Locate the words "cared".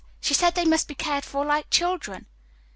0.95-1.23